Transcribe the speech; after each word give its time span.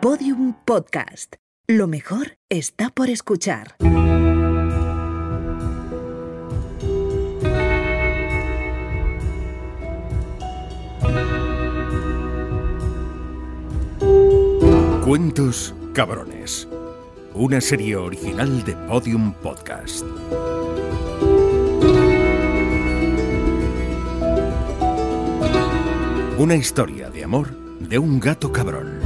Podium 0.00 0.54
Podcast. 0.64 1.36
Lo 1.66 1.86
mejor 1.86 2.38
está 2.48 2.88
por 2.88 3.10
escuchar. 3.10 3.76
Cuentos 15.04 15.74
Cabrones. 15.92 16.66
Una 17.34 17.60
serie 17.60 17.96
original 17.96 18.64
de 18.64 18.72
Podium 18.88 19.34
Podcast. 19.34 20.06
Una 26.38 26.56
historia 26.56 27.10
de 27.10 27.22
amor 27.22 27.50
de 27.80 27.98
un 27.98 28.18
gato 28.18 28.50
cabrón. 28.50 28.99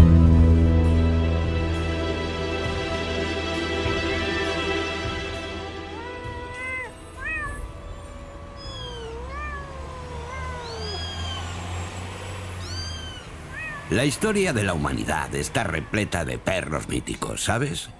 La 13.90 14.06
historia 14.06 14.54
de 14.54 14.64
la 14.64 14.72
humanidad 14.72 15.34
está 15.34 15.62
repleta 15.62 16.24
de 16.24 16.38
perros 16.38 16.88
míticos, 16.88 17.44
¿sabes? 17.44 17.90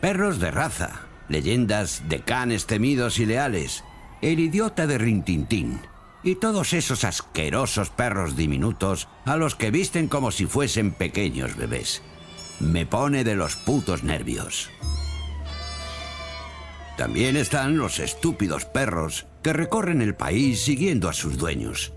Perros 0.00 0.40
de 0.40 0.50
raza, 0.50 1.02
leyendas 1.28 2.08
de 2.08 2.20
canes 2.20 2.66
temidos 2.66 3.18
y 3.18 3.26
leales, 3.26 3.84
el 4.22 4.40
idiota 4.40 4.86
de 4.86 4.96
Rintintín 4.96 5.80
y 6.22 6.36
todos 6.36 6.72
esos 6.72 7.04
asquerosos 7.04 7.90
perros 7.90 8.34
diminutos 8.34 9.08
a 9.26 9.36
los 9.36 9.54
que 9.54 9.70
visten 9.70 10.08
como 10.08 10.30
si 10.30 10.46
fuesen 10.46 10.92
pequeños 10.92 11.54
bebés. 11.54 12.02
Me 12.58 12.86
pone 12.86 13.22
de 13.22 13.36
los 13.36 13.56
putos 13.56 14.04
nervios. 14.04 14.70
También 16.96 17.36
están 17.36 17.76
los 17.76 17.98
estúpidos 17.98 18.64
perros 18.64 19.26
que 19.42 19.52
recorren 19.52 20.00
el 20.00 20.14
país 20.14 20.62
siguiendo 20.62 21.10
a 21.10 21.12
sus 21.12 21.36
dueños. 21.36 21.92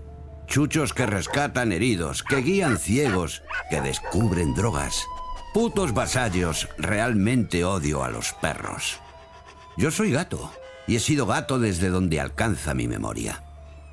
Chuchos 0.50 0.92
que 0.92 1.06
rescatan 1.06 1.70
heridos, 1.70 2.24
que 2.24 2.38
guían 2.38 2.76
ciegos, 2.76 3.44
que 3.70 3.80
descubren 3.80 4.52
drogas. 4.52 5.06
Putos 5.54 5.94
vasallos, 5.94 6.68
realmente 6.76 7.64
odio 7.64 8.02
a 8.02 8.10
los 8.10 8.32
perros. 8.32 8.98
Yo 9.76 9.92
soy 9.92 10.10
gato, 10.10 10.50
y 10.88 10.96
he 10.96 11.00
sido 11.00 11.24
gato 11.24 11.60
desde 11.60 11.88
donde 11.88 12.18
alcanza 12.18 12.74
mi 12.74 12.88
memoria. 12.88 13.44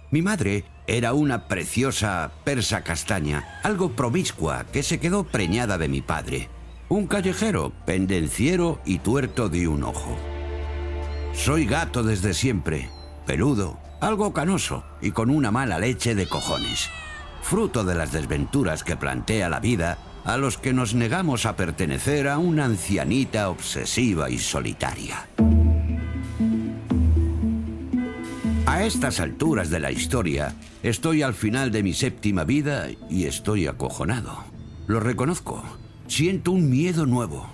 Mi 0.10 0.24
madre 0.24 0.66
era 0.88 1.14
una 1.14 1.48
preciosa 1.48 2.32
persa 2.44 2.84
castaña, 2.84 3.60
algo 3.62 3.92
promiscua, 3.92 4.66
que 4.74 4.82
se 4.82 5.00
quedó 5.00 5.26
preñada 5.26 5.78
de 5.78 5.90
mi 5.90 6.02
padre. 6.02 6.50
Un 6.90 7.06
callejero, 7.06 7.72
pendenciero 7.86 8.82
y 8.84 8.98
tuerto 8.98 9.50
de 9.50 9.68
un 9.68 9.84
ojo. 9.84 10.18
Soy 11.36 11.68
gato 11.68 12.02
desde 12.02 12.34
siempre, 12.34 12.90
peludo, 13.28 13.78
algo 14.00 14.34
canoso 14.34 14.84
y 15.02 15.12
con 15.12 15.30
una 15.30 15.52
mala 15.52 15.80
leche 15.80 16.16
de 16.16 16.28
cojones. 16.28 16.90
Fruto 17.42 17.84
de 17.84 17.96
las 17.96 18.12
desventuras 18.12 18.84
que 18.84 18.98
plantea 18.98 19.50
la 19.50 19.60
vida 19.60 19.98
a 20.26 20.38
los 20.38 20.58
que 20.58 20.74
nos 20.74 20.94
negamos 20.94 21.46
a 21.46 21.56
pertenecer 21.56 22.28
a 22.28 22.38
una 22.38 22.66
ancianita 22.66 23.50
obsesiva 23.50 24.30
y 24.30 24.38
solitaria. 24.38 25.28
A 28.66 28.84
estas 28.84 29.22
alturas 29.22 29.70
de 29.70 29.80
la 29.80 29.92
historia, 29.92 30.54
estoy 30.84 31.22
al 31.22 31.34
final 31.34 31.72
de 31.72 31.84
mi 31.84 31.94
séptima 31.94 32.44
vida 32.44 32.88
y 33.10 33.26
estoy 33.26 33.66
acojonado. 33.66 34.44
Lo 34.88 35.00
reconozco. 35.00 35.64
Siento 36.08 36.52
un 36.52 36.70
miedo 36.70 37.06
nuevo. 37.06 37.48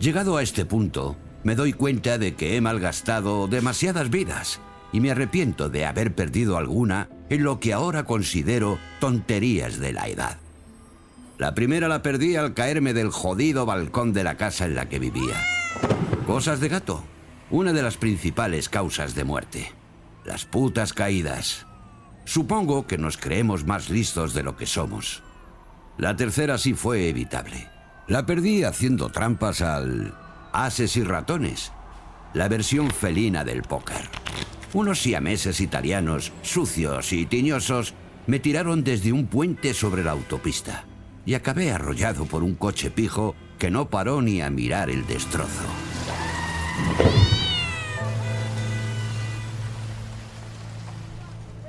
Llegado 0.00 0.36
a 0.36 0.42
este 0.42 0.64
punto, 0.64 1.16
me 1.44 1.54
doy 1.54 1.72
cuenta 1.72 2.18
de 2.18 2.34
que 2.34 2.56
he 2.56 2.60
malgastado 2.60 3.46
demasiadas 3.46 4.10
vidas 4.10 4.60
y 4.92 5.00
me 5.00 5.10
arrepiento 5.10 5.68
de 5.68 5.86
haber 5.86 6.14
perdido 6.14 6.56
alguna 6.56 7.08
en 7.28 7.42
lo 7.42 7.60
que 7.60 7.72
ahora 7.72 8.04
considero 8.04 8.78
tonterías 9.00 9.78
de 9.78 9.92
la 9.92 10.08
edad. 10.08 10.38
La 11.38 11.54
primera 11.54 11.88
la 11.88 12.02
perdí 12.02 12.36
al 12.36 12.54
caerme 12.54 12.94
del 12.94 13.10
jodido 13.10 13.66
balcón 13.66 14.12
de 14.12 14.24
la 14.24 14.36
casa 14.36 14.64
en 14.64 14.74
la 14.74 14.88
que 14.88 14.98
vivía. 14.98 15.34
Cosas 16.26 16.60
de 16.60 16.68
gato. 16.68 17.04
Una 17.50 17.72
de 17.72 17.82
las 17.82 17.96
principales 17.96 18.68
causas 18.68 19.14
de 19.14 19.24
muerte. 19.24 19.72
Las 20.24 20.46
putas 20.46 20.92
caídas. 20.92 21.66
Supongo 22.24 22.86
que 22.86 22.98
nos 22.98 23.18
creemos 23.18 23.64
más 23.64 23.90
listos 23.90 24.34
de 24.34 24.42
lo 24.42 24.56
que 24.56 24.66
somos. 24.66 25.22
La 25.98 26.16
tercera 26.16 26.58
sí 26.58 26.74
fue 26.74 27.08
evitable. 27.08 27.68
La 28.08 28.26
perdí 28.26 28.64
haciendo 28.64 29.10
trampas 29.10 29.60
al 29.60 30.14
ases 30.52 30.96
y 30.96 31.04
ratones, 31.04 31.70
la 32.32 32.48
versión 32.48 32.90
felina 32.90 33.44
del 33.44 33.62
póker. 33.62 34.08
Unos 34.76 35.00
siameses 35.00 35.62
italianos, 35.62 36.34
sucios 36.42 37.10
y 37.14 37.24
tiñosos, 37.24 37.94
me 38.26 38.40
tiraron 38.40 38.84
desde 38.84 39.10
un 39.10 39.26
puente 39.26 39.72
sobre 39.72 40.04
la 40.04 40.10
autopista 40.10 40.84
y 41.24 41.32
acabé 41.32 41.72
arrollado 41.72 42.26
por 42.26 42.42
un 42.42 42.56
coche 42.56 42.90
pijo 42.90 43.34
que 43.58 43.70
no 43.70 43.88
paró 43.88 44.20
ni 44.20 44.42
a 44.42 44.50
mirar 44.50 44.90
el 44.90 45.06
destrozo. 45.06 45.64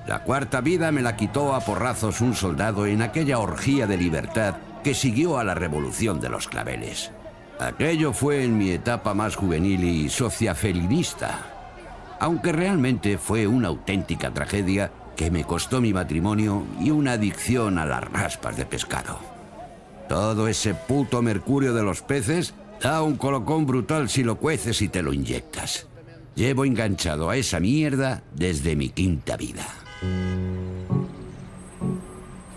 La 0.06 0.24
cuarta 0.24 0.60
vida 0.60 0.92
me 0.92 1.02
la 1.02 1.16
quitó 1.16 1.56
a 1.56 1.62
porrazos 1.62 2.20
un 2.20 2.36
soldado 2.36 2.88
en 2.88 3.02
aquella 3.02 3.40
orgía 3.40 3.88
de 3.88 3.96
libertad 3.96 4.56
que 4.84 4.94
siguió 4.94 5.38
a 5.38 5.46
la 5.46 5.56
revolución 5.56 6.20
de 6.20 6.28
los 6.28 6.50
claveles. 6.50 7.12
Aquello 7.58 8.12
fue 8.12 8.44
en 8.44 8.58
mi 8.58 8.72
etapa 8.72 9.14
más 9.14 9.38
juvenil 9.38 9.86
y 9.86 10.10
sociafelinista, 10.10 11.57
aunque 12.20 12.52
realmente 12.52 13.18
fue 13.18 13.48
una 13.48 13.68
auténtica 13.68 14.34
tragedia 14.34 14.92
que 15.16 15.32
me 15.32 15.44
costó 15.44 15.82
mi 15.82 15.94
matrimonio 15.94 16.64
y 16.80 16.92
una 16.92 17.14
adicción 17.14 17.80
a 17.80 17.86
las 17.86 18.04
raspas 18.04 18.56
de 18.56 18.66
pescado. 18.66 19.20
Todo 20.08 20.48
ese 20.48 20.74
puto 20.74 21.22
mercurio 21.22 21.74
de 21.74 21.84
los 21.84 22.02
peces 22.02 22.54
da 22.82 23.02
un 23.02 23.18
colocón 23.18 23.66
brutal 23.66 24.10
si 24.10 24.24
lo 24.24 24.38
cueces 24.38 24.82
y 24.82 24.90
te 24.90 25.02
lo 25.02 25.12
inyectas. 25.12 25.88
Llevo 26.36 26.66
enganchado 26.66 27.30
a 27.30 27.36
esa 27.36 27.60
mierda 27.60 28.24
desde 28.34 28.76
mi 28.76 28.90
quinta 28.90 29.36
vida. 29.36 29.66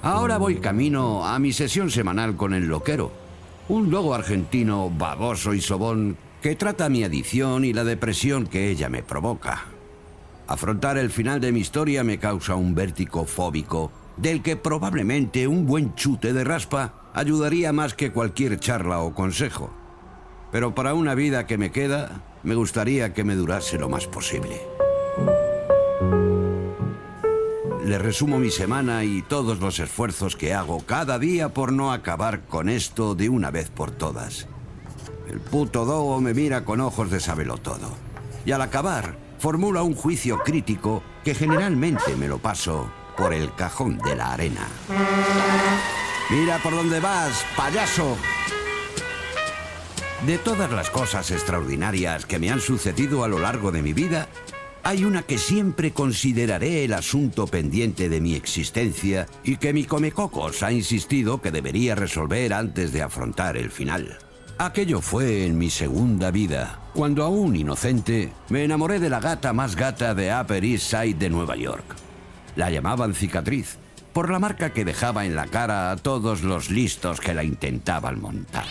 Ahora 0.03 0.39
voy 0.39 0.57
camino 0.57 1.27
a 1.27 1.39
mi 1.39 1.53
sesión 1.53 1.91
semanal 1.91 2.37
con 2.37 2.55
el 2.55 2.67
loquero, 2.67 3.11
un 3.69 3.91
logo 3.91 4.15
argentino 4.15 4.91
baboso 4.91 5.55
y 5.55 5.61
sobón 5.61 6.17
que 6.41 6.57
trata 6.57 6.89
mi 6.89 7.05
adicción 7.05 7.65
y 7.65 7.73
la 7.73 7.85
depresión 7.85 8.47
que 8.47 8.71
ella 8.71 8.89
me 8.89 9.03
provoca. 9.03 9.65
Afrontar 10.47 10.99
el 10.99 11.11
final 11.11 11.41
de 11.41 11.53
mi 11.53 11.61
historia 11.61 12.03
me 12.03 12.19
causa 12.19 12.55
un 12.55 12.75
vértigo 12.75 13.25
fóbico 13.25 13.93
del 14.17 14.43
que 14.43 14.57
probablemente 14.57 15.47
un 15.47 15.67
buen 15.67 15.95
chute 15.95 16.33
de 16.33 16.45
raspa 16.45 17.11
ayudaría 17.15 17.73
más 17.73 17.95
que 17.95 18.13
cualquier 18.13 18.59
charla 18.59 19.01
o 19.01 19.15
consejo. 19.15 19.71
Pero 20.51 20.75
para 20.75 20.95
una 20.95 21.15
vida 21.15 21.47
que 21.47 21.59
me 21.59 21.71
queda, 21.71 22.23
me 22.43 22.55
gustaría 22.55 23.15
que 23.15 23.25
me 23.25 23.37
durase 23.37 23.79
lo 23.79 23.89
más 23.89 24.07
posible. 24.07 24.61
Le 27.85 27.99
resumo 27.99 28.39
mi 28.39 28.51
semana 28.51 29.05
y 29.05 29.23
todos 29.23 29.61
los 29.61 29.79
esfuerzos 29.79 30.37
que 30.37 30.55
hago 30.55 30.81
cada 30.81 31.19
día 31.19 31.51
por 31.51 31.73
no 31.73 31.93
acabar 31.93 32.43
con 32.43 32.69
esto 32.69 33.15
de 33.15 33.29
una 33.29 33.51
vez 33.51 33.71
por 33.71 33.91
todas. 33.91 34.47
El 35.31 35.39
puto 35.39 35.85
dogo 35.85 36.21
me 36.21 36.35
mira 36.35 36.65
con 36.65 36.81
ojos 36.81 37.09
de 37.09 37.21
sabelo 37.21 37.57
todo. 37.57 37.93
Y 38.45 38.51
al 38.51 38.63
acabar, 38.63 39.17
formula 39.39 39.85
un 39.85 39.95
juicio 39.95 40.41
crítico 40.41 41.05
que 41.23 41.37
generalmente 41.37 42.17
me 42.17 42.27
lo 42.27 42.39
paso 42.39 42.91
por 43.17 43.33
el 43.33 43.55
cajón 43.55 43.99
de 43.99 44.17
la 44.17 44.33
arena. 44.33 44.67
Mira 46.31 46.59
por 46.59 46.75
dónde 46.75 46.99
vas, 46.99 47.45
payaso. 47.57 48.17
De 50.27 50.37
todas 50.39 50.73
las 50.73 50.91
cosas 50.91 51.31
extraordinarias 51.31 52.27
que 52.27 52.41
me 52.41 52.51
han 52.51 52.61
sucedido 52.61 53.23
a 53.23 53.29
lo 53.29 53.39
largo 53.39 53.71
de 53.71 53.83
mi 53.83 53.93
vida, 53.93 54.27
hay 54.83 55.05
una 55.05 55.23
que 55.23 55.39
siempre 55.39 55.93
consideraré 55.93 56.85
el 56.85 56.93
asunto 56.93 57.47
pendiente 57.47 58.09
de 58.09 58.21
mi 58.21 58.35
existencia 58.35 59.29
y 59.45 59.59
que 59.59 59.73
mi 59.73 59.85
comecocos 59.85 60.65
ha 60.65 60.73
insistido 60.73 61.41
que 61.41 61.53
debería 61.53 61.95
resolver 61.95 62.53
antes 62.53 62.93
de 62.93 63.03
afrontar 63.03 63.57
el 63.57 63.71
final. 63.71 64.19
Aquello 64.63 65.01
fue 65.01 65.47
en 65.47 65.57
mi 65.57 65.71
segunda 65.71 66.31
vida, 66.31 66.81
cuando 66.93 67.25
aún 67.25 67.57
inocente 67.57 68.31
me 68.51 68.63
enamoré 68.63 69.01
de 69.01 69.09
la 69.09 69.19
gata 69.19 69.55
más 69.55 69.75
gata 69.75 70.15
de 70.15 70.39
Upper 70.39 70.63
East 70.63 70.91
Side 70.91 71.15
de 71.15 71.31
Nueva 71.31 71.57
York. 71.57 71.97
La 72.57 72.71
llamaban 72.71 73.15
cicatriz, 73.15 73.79
por 74.13 74.31
la 74.31 74.39
marca 74.39 74.75
que 74.75 74.85
dejaba 74.85 75.25
en 75.25 75.35
la 75.35 75.47
cara 75.47 75.91
a 75.91 75.97
todos 75.97 76.43
los 76.43 76.69
listos 76.69 77.21
que 77.21 77.33
la 77.33 77.43
intentaban 77.43 78.21
montar. 78.21 78.67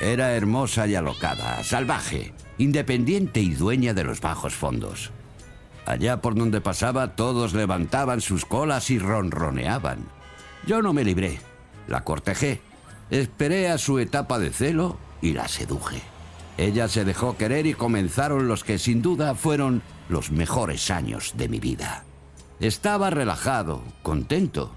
Era 0.00 0.36
hermosa 0.36 0.86
y 0.86 0.94
alocada, 0.94 1.64
salvaje, 1.64 2.32
independiente 2.58 3.40
y 3.40 3.54
dueña 3.54 3.94
de 3.94 4.04
los 4.04 4.20
bajos 4.20 4.54
fondos. 4.54 5.10
Allá 5.84 6.20
por 6.20 6.36
donde 6.36 6.60
pasaba 6.60 7.16
todos 7.16 7.54
levantaban 7.54 8.20
sus 8.20 8.44
colas 8.44 8.88
y 8.88 9.00
ronroneaban. 9.00 9.98
Yo 10.64 10.80
no 10.80 10.92
me 10.92 11.02
libré, 11.02 11.40
la 11.88 12.04
cortejé, 12.04 12.60
Esperé 13.12 13.68
a 13.68 13.76
su 13.76 13.98
etapa 13.98 14.38
de 14.38 14.48
celo 14.48 14.96
y 15.20 15.34
la 15.34 15.46
seduje. 15.46 16.00
Ella 16.56 16.88
se 16.88 17.04
dejó 17.04 17.36
querer 17.36 17.66
y 17.66 17.74
comenzaron 17.74 18.48
los 18.48 18.64
que 18.64 18.78
sin 18.78 19.02
duda 19.02 19.34
fueron 19.34 19.82
los 20.08 20.32
mejores 20.32 20.90
años 20.90 21.34
de 21.36 21.50
mi 21.50 21.60
vida. 21.60 22.04
Estaba 22.58 23.10
relajado, 23.10 23.82
contento. 24.02 24.74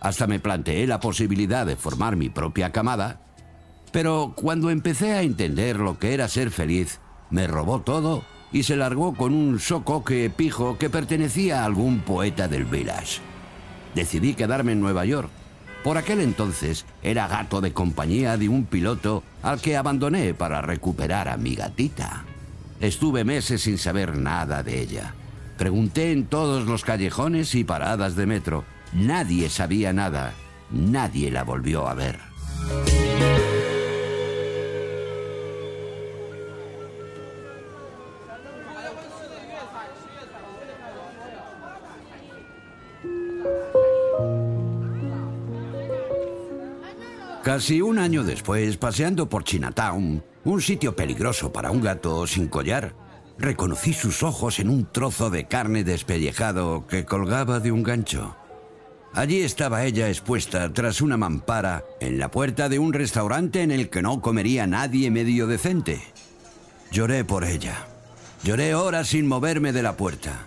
Hasta 0.00 0.26
me 0.26 0.40
planteé 0.40 0.86
la 0.86 1.00
posibilidad 1.00 1.66
de 1.66 1.76
formar 1.76 2.16
mi 2.16 2.30
propia 2.30 2.72
camada, 2.72 3.20
pero 3.92 4.32
cuando 4.34 4.70
empecé 4.70 5.12
a 5.12 5.20
entender 5.20 5.80
lo 5.80 5.98
que 5.98 6.14
era 6.14 6.28
ser 6.28 6.50
feliz, 6.50 6.98
me 7.28 7.46
robó 7.46 7.82
todo 7.82 8.24
y 8.52 8.62
se 8.62 8.76
largó 8.76 9.12
con 9.12 9.34
un 9.34 9.60
socoque 9.60 10.32
pijo 10.34 10.78
que 10.78 10.88
pertenecía 10.88 11.60
a 11.60 11.66
algún 11.66 12.00
poeta 12.00 12.48
del 12.48 12.64
village. 12.64 13.20
Decidí 13.94 14.32
quedarme 14.32 14.72
en 14.72 14.80
Nueva 14.80 15.04
York. 15.04 15.30
Por 15.82 15.96
aquel 15.96 16.20
entonces 16.20 16.84
era 17.02 17.26
gato 17.26 17.60
de 17.60 17.72
compañía 17.72 18.36
de 18.36 18.48
un 18.48 18.66
piloto 18.66 19.22
al 19.42 19.60
que 19.60 19.76
abandoné 19.76 20.34
para 20.34 20.60
recuperar 20.60 21.28
a 21.28 21.36
mi 21.36 21.54
gatita. 21.54 22.24
Estuve 22.80 23.24
meses 23.24 23.62
sin 23.62 23.78
saber 23.78 24.16
nada 24.16 24.62
de 24.62 24.80
ella. 24.80 25.14
Pregunté 25.56 26.12
en 26.12 26.26
todos 26.26 26.66
los 26.66 26.84
callejones 26.84 27.54
y 27.54 27.64
paradas 27.64 28.16
de 28.16 28.26
metro. 28.26 28.64
Nadie 28.92 29.48
sabía 29.48 29.92
nada. 29.92 30.32
Nadie 30.70 31.30
la 31.30 31.44
volvió 31.44 31.88
a 31.88 31.94
ver. 31.94 32.29
Casi 47.42 47.80
un 47.80 47.98
año 47.98 48.22
después, 48.22 48.76
paseando 48.76 49.30
por 49.30 49.44
Chinatown, 49.44 50.22
un 50.44 50.60
sitio 50.60 50.94
peligroso 50.94 51.50
para 51.50 51.70
un 51.70 51.80
gato 51.80 52.26
sin 52.26 52.48
collar, 52.48 52.94
reconocí 53.38 53.94
sus 53.94 54.22
ojos 54.22 54.58
en 54.58 54.68
un 54.68 54.84
trozo 54.84 55.30
de 55.30 55.46
carne 55.48 55.82
despellejado 55.82 56.86
que 56.86 57.06
colgaba 57.06 57.58
de 57.58 57.72
un 57.72 57.82
gancho. 57.82 58.36
Allí 59.14 59.40
estaba 59.40 59.84
ella 59.84 60.08
expuesta 60.08 60.70
tras 60.72 61.00
una 61.00 61.16
mampara 61.16 61.82
en 61.98 62.18
la 62.18 62.30
puerta 62.30 62.68
de 62.68 62.78
un 62.78 62.92
restaurante 62.92 63.62
en 63.62 63.70
el 63.70 63.88
que 63.88 64.02
no 64.02 64.20
comería 64.20 64.66
nadie 64.66 65.10
medio 65.10 65.46
decente. 65.46 66.02
Lloré 66.92 67.24
por 67.24 67.44
ella. 67.44 67.86
Lloré 68.44 68.74
horas 68.74 69.08
sin 69.08 69.26
moverme 69.26 69.72
de 69.72 69.82
la 69.82 69.96
puerta. 69.96 70.46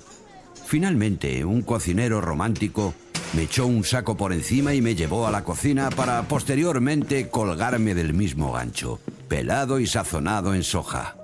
Finalmente, 0.66 1.44
un 1.44 1.64
cocinero 1.64 2.22
romántico 2.22 2.94
me 3.34 3.44
echó 3.44 3.66
un 3.66 3.84
saco 3.84 4.16
por 4.16 4.32
encima 4.32 4.74
y 4.74 4.82
me 4.82 4.96
llevó 4.96 5.26
a 5.26 5.32
la 5.32 5.44
cocina 5.44 5.90
para 5.90 6.22
posteriormente 6.24 7.30
colgarme 7.30 7.96
del 7.96 8.14
mismo 8.14 8.52
gancho, 8.52 9.00
pelado 9.28 9.80
y 9.80 9.88
sazonado 9.88 10.54
en 10.54 10.64
soja. 10.64 11.16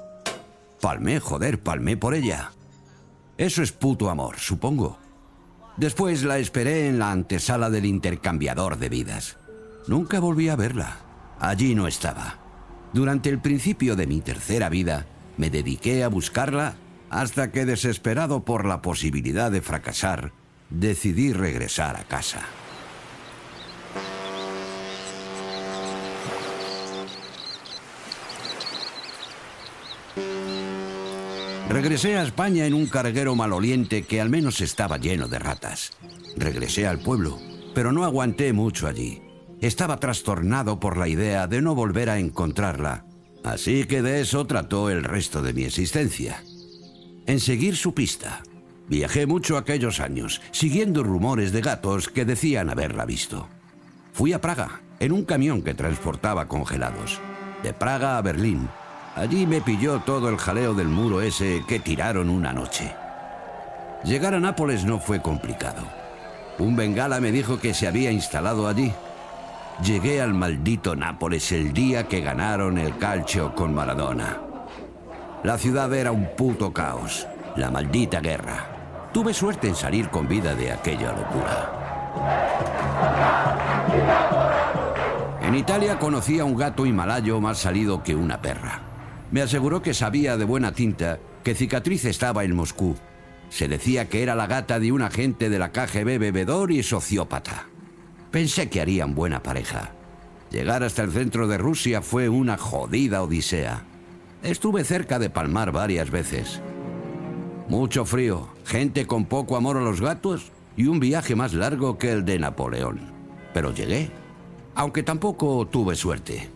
Palmé, 0.81 1.19
joder, 1.19 1.59
palmé 1.59 1.97
por 1.97 2.15
ella. 2.15 2.51
Eso 3.37 3.61
es 3.61 3.71
puto 3.71 4.09
amor, 4.09 4.39
supongo. 4.39 4.97
Después 5.77 6.23
la 6.23 6.39
esperé 6.39 6.87
en 6.87 6.99
la 6.99 7.11
antesala 7.11 7.69
del 7.69 7.85
intercambiador 7.85 8.77
de 8.79 8.89
vidas. 8.89 9.37
Nunca 9.87 10.19
volví 10.19 10.49
a 10.49 10.55
verla. 10.55 10.97
Allí 11.39 11.75
no 11.75 11.87
estaba. 11.87 12.37
Durante 12.91 13.29
el 13.29 13.39
principio 13.39 13.95
de 13.95 14.07
mi 14.07 14.19
tercera 14.19 14.67
vida, 14.67 15.05
me 15.37 15.49
dediqué 15.49 16.03
a 16.03 16.09
buscarla 16.09 16.75
hasta 17.09 17.51
que, 17.51 17.65
desesperado 17.65 18.43
por 18.43 18.65
la 18.65 18.81
posibilidad 18.81 19.51
de 19.51 19.61
fracasar, 19.61 20.33
decidí 20.69 21.33
regresar 21.33 21.95
a 21.97 22.03
casa. 22.03 22.45
Regresé 31.69 32.17
a 32.17 32.23
España 32.23 32.65
en 32.65 32.73
un 32.73 32.87
carguero 32.87 33.35
maloliente 33.35 34.03
que 34.03 34.19
al 34.19 34.29
menos 34.29 34.59
estaba 34.59 34.97
lleno 34.97 35.27
de 35.27 35.37
ratas. 35.37 35.91
Regresé 36.35 36.87
al 36.87 36.99
pueblo, 36.99 37.39
pero 37.75 37.91
no 37.91 38.05
aguanté 38.05 38.53
mucho 38.53 38.87
allí. 38.87 39.21
Estaba 39.61 39.99
trastornado 39.99 40.79
por 40.79 40.97
la 40.97 41.07
idea 41.07 41.45
de 41.45 41.61
no 41.61 41.75
volver 41.75 42.09
a 42.09 42.17
encontrarla, 42.17 43.05
así 43.43 43.85
que 43.85 44.01
de 44.01 44.21
eso 44.21 44.47
trató 44.47 44.89
el 44.89 45.03
resto 45.03 45.43
de 45.43 45.53
mi 45.53 45.63
existencia. 45.63 46.43
En 47.27 47.39
seguir 47.39 47.75
su 47.75 47.93
pista, 47.93 48.41
Viajé 48.89 49.27
mucho 49.27 49.55
aquellos 49.55 49.99
años, 49.99 50.41
siguiendo 50.49 51.03
rumores 51.03 51.51
de 51.51 51.61
gatos 51.61 52.09
que 52.09 52.25
decían 52.25 52.71
haberla 52.71 53.05
visto. 53.05 53.47
Fui 54.13 54.33
a 54.33 54.41
Praga, 54.41 54.81
en 54.99 55.11
un 55.11 55.25
camión 55.25 55.61
que 55.61 55.75
transportaba 55.75 56.47
congelados. 56.47 57.19
De 57.61 57.71
Praga 57.71 58.17
a 58.17 58.21
Berlín. 58.23 58.67
Allí 59.15 59.45
me 59.45 59.61
pilló 59.61 59.99
todo 59.99 60.27
el 60.29 60.37
jaleo 60.37 60.73
del 60.73 60.87
muro 60.87 61.21
ese 61.21 61.63
que 61.67 61.79
tiraron 61.79 62.29
una 62.29 62.51
noche. 62.51 62.91
Llegar 64.03 64.33
a 64.33 64.39
Nápoles 64.39 64.83
no 64.85 64.99
fue 64.99 65.21
complicado. 65.21 65.83
Un 66.57 66.75
bengala 66.75 67.19
me 67.19 67.31
dijo 67.31 67.59
que 67.59 67.75
se 67.75 67.87
había 67.87 68.11
instalado 68.11 68.67
allí. 68.67 68.91
Llegué 69.83 70.19
al 70.19 70.33
maldito 70.33 70.95
Nápoles 70.95 71.51
el 71.51 71.73
día 71.73 72.07
que 72.07 72.21
ganaron 72.21 72.79
el 72.79 72.97
calcio 72.97 73.53
con 73.53 73.73
Maradona. 73.73 74.39
La 75.43 75.59
ciudad 75.59 75.93
era 75.93 76.11
un 76.11 76.27
puto 76.35 76.73
caos, 76.73 77.27
la 77.55 77.69
maldita 77.69 78.19
guerra. 78.19 78.78
Tuve 79.13 79.33
suerte 79.33 79.67
en 79.67 79.75
salir 79.75 80.09
con 80.09 80.27
vida 80.27 80.53
de 80.53 80.71
aquella 80.71 81.11
locura. 81.13 81.75
En 85.41 85.55
Italia 85.55 85.97
conocí 85.97 86.39
a 86.39 86.45
un 86.45 86.55
gato 86.55 86.85
himalayo 86.85 87.41
más 87.41 87.57
salido 87.57 88.03
que 88.03 88.15
una 88.15 88.39
perra. 88.39 88.81
Me 89.31 89.41
aseguró 89.41 89.81
que 89.81 89.95
sabía 89.95 90.37
de 90.37 90.45
buena 90.45 90.73
tinta 90.73 91.17
que 91.43 91.55
Cicatriz 91.55 92.05
estaba 92.05 92.43
en 92.43 92.55
Moscú. 92.55 92.95
Se 93.49 93.67
decía 93.67 94.09
que 94.09 94.21
era 94.21 94.35
la 94.35 94.45
gata 94.45 94.79
de 94.79 94.91
un 94.91 95.01
agente 95.01 95.49
de 95.49 95.57
la 95.57 95.71
KGB 95.71 96.19
bebedor 96.19 96.71
y 96.71 96.83
sociópata. 96.83 97.65
Pensé 98.29 98.69
que 98.69 98.79
harían 98.79 99.15
buena 99.15 99.41
pareja. 99.41 99.91
Llegar 100.51 100.83
hasta 100.83 101.01
el 101.01 101.11
centro 101.11 101.47
de 101.47 101.57
Rusia 101.57 102.03
fue 102.03 102.29
una 102.29 102.57
jodida 102.57 103.23
odisea. 103.23 103.85
Estuve 104.43 104.83
cerca 104.83 105.17
de 105.17 105.31
palmar 105.31 105.71
varias 105.71 106.11
veces. 106.11 106.61
Mucho 107.69 108.03
frío, 108.03 108.47
gente 108.65 109.05
con 109.05 109.25
poco 109.25 109.55
amor 109.55 109.77
a 109.77 109.81
los 109.81 110.01
gatos 110.01 110.51
y 110.75 110.87
un 110.87 110.99
viaje 110.99 111.35
más 111.35 111.53
largo 111.53 111.99
que 111.99 112.11
el 112.11 112.25
de 112.25 112.39
Napoleón. 112.39 112.99
Pero 113.53 113.71
llegué, 113.71 114.09
aunque 114.73 115.03
tampoco 115.03 115.67
tuve 115.67 115.95
suerte. 115.95 116.49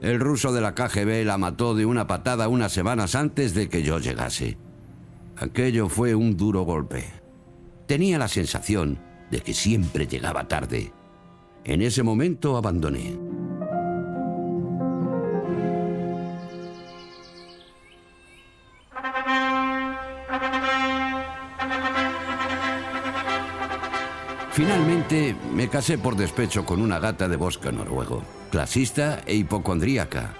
El 0.00 0.18
ruso 0.18 0.52
de 0.52 0.60
la 0.60 0.74
KGB 0.74 1.24
la 1.24 1.38
mató 1.38 1.76
de 1.76 1.86
una 1.86 2.08
patada 2.08 2.48
unas 2.48 2.72
semanas 2.72 3.14
antes 3.14 3.54
de 3.54 3.68
que 3.68 3.84
yo 3.84 4.00
llegase. 4.00 4.58
Aquello 5.36 5.88
fue 5.88 6.16
un 6.16 6.36
duro 6.36 6.62
golpe. 6.62 7.04
Tenía 7.86 8.18
la 8.18 8.26
sensación 8.26 8.98
de 9.30 9.42
que 9.42 9.54
siempre 9.54 10.08
llegaba 10.08 10.48
tarde. 10.48 10.92
En 11.64 11.82
ese 11.82 12.02
momento 12.02 12.56
abandoné. 12.56 13.16
Me 25.52 25.68
casé 25.68 25.98
por 25.98 26.16
despecho 26.16 26.64
con 26.64 26.80
una 26.80 26.98
gata 26.98 27.28
de 27.28 27.36
bosque 27.36 27.70
noruego, 27.70 28.22
clasista 28.50 29.20
e 29.26 29.34
hipocondríaca, 29.34 30.32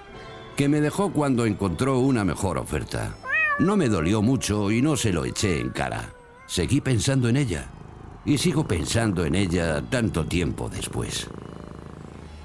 que 0.56 0.68
me 0.68 0.80
dejó 0.80 1.12
cuando 1.12 1.44
encontró 1.44 1.98
una 1.98 2.24
mejor 2.24 2.58
oferta. 2.58 3.14
No 3.58 3.76
me 3.76 3.88
dolió 3.88 4.22
mucho 4.22 4.70
y 4.70 4.80
no 4.80 4.96
se 4.96 5.12
lo 5.12 5.24
eché 5.24 5.60
en 5.60 5.70
cara. 5.70 6.14
Seguí 6.46 6.80
pensando 6.80 7.28
en 7.28 7.36
ella 7.36 7.66
y 8.24 8.38
sigo 8.38 8.66
pensando 8.66 9.26
en 9.26 9.34
ella 9.34 9.82
tanto 9.82 10.26
tiempo 10.26 10.70
después. 10.70 11.28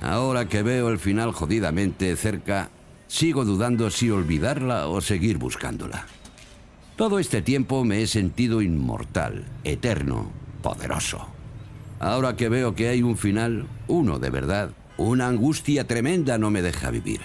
Ahora 0.02 0.50
que 0.50 0.64
veo 0.64 0.90
el 0.90 1.00
final 1.00 1.32
jodidamente 1.32 2.16
cerca, 2.18 2.72
sigo 3.08 3.46
dudando 3.46 3.90
si 3.90 4.10
olvidarla 4.10 4.88
o 4.88 5.00
seguir 5.02 5.38
buscándola. 5.38 6.08
Todo 6.98 7.20
este 7.20 7.42
tiempo 7.42 7.86
me 7.86 8.02
he 8.02 8.08
sentido 8.08 8.62
inmortal, 8.62 9.46
eterno, 9.64 10.32
poderoso. 10.62 11.37
Ahora 12.00 12.36
que 12.36 12.50
veo 12.50 12.75
que 12.75 12.89
hay 12.89 13.01
un 13.01 13.18
final, 13.18 13.68
uno 13.88 14.20
de 14.20 14.30
verdad, 14.30 14.72
una 14.98 15.27
angustia 15.27 15.88
tremenda 15.88 16.38
no 16.38 16.51
me 16.51 16.62
deja 16.62 16.92
vivir. 16.92 17.22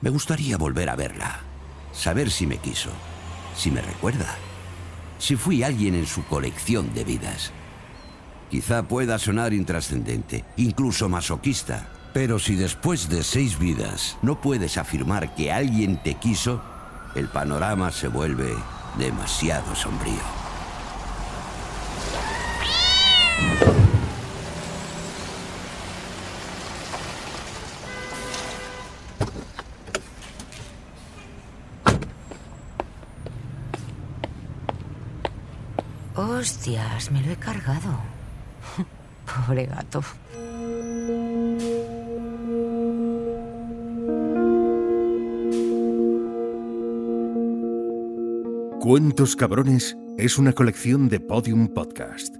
Me 0.00 0.10
gustaría 0.10 0.58
volver 0.58 0.90
a 0.90 0.96
verla, 0.96 1.40
saber 1.92 2.30
si 2.30 2.46
me 2.46 2.58
quiso, 2.58 2.90
si 3.56 3.70
me 3.70 3.80
recuerda, 3.80 4.34
si 5.18 5.36
fui 5.36 5.62
alguien 5.62 5.94
en 5.94 6.06
su 6.06 6.24
colección 6.24 6.92
de 6.94 7.04
vidas. 7.04 7.52
Quizá 8.50 8.82
pueda 8.82 9.18
sonar 9.18 9.54
intrascendente, 9.54 10.44
incluso 10.56 11.08
masoquista, 11.08 11.88
pero 12.12 12.38
si 12.38 12.54
después 12.54 13.08
de 13.08 13.22
seis 13.22 13.58
vidas 13.58 14.18
no 14.22 14.40
puedes 14.40 14.76
afirmar 14.76 15.34
que 15.34 15.50
alguien 15.52 16.02
te 16.02 16.14
quiso, 16.14 16.62
el 17.14 17.28
panorama 17.28 17.90
se 17.90 18.08
vuelve 18.08 18.54
demasiado 18.98 19.74
sombrío. 19.74 20.45
Hostias, 36.16 37.10
me 37.10 37.20
lo 37.20 37.32
he 37.32 37.36
cargado. 37.36 38.00
Pobre 39.46 39.66
gato. 39.66 40.02
Cuentos 48.80 49.36
Cabrones 49.36 49.94
es 50.16 50.38
una 50.38 50.54
colección 50.54 51.10
de 51.10 51.20
Podium 51.20 51.68
Podcast. 51.68 52.36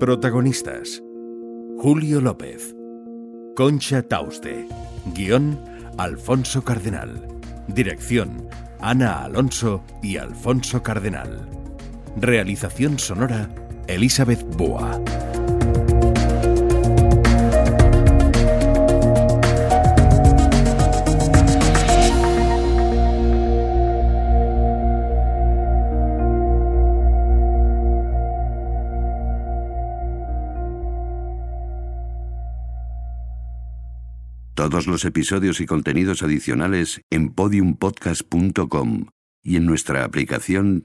Protagonistas: 0.00 1.00
Julio 1.78 2.20
López, 2.20 2.74
Concha 3.54 4.02
Tauste, 4.02 4.66
guion 5.14 5.60
Alfonso 5.98 6.64
Cardenal, 6.64 7.28
dirección 7.68 8.48
Ana 8.80 9.22
Alonso 9.22 9.84
y 10.02 10.16
Alfonso 10.16 10.82
Cardenal, 10.82 11.63
realización 12.16 12.98
sonora 12.98 13.48
Elizabeth 13.86 14.42
Boa. 14.56 15.00
Todos 34.54 34.86
los 34.86 35.04
episodios 35.04 35.60
y 35.60 35.66
contenidos 35.66 36.22
adicionales 36.22 37.02
en 37.10 37.34
podiumpodcast.com 37.34 39.06
y 39.42 39.56
en 39.56 39.66
nuestra 39.66 40.04
aplicación 40.04 40.84